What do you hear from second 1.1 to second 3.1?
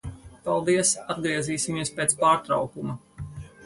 Atgriezīsimies pēc pārtraukuma.